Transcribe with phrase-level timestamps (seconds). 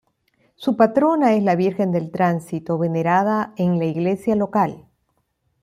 [0.55, 4.87] Su patrona es la Virgen del Tránsito venerada en la iglesia local.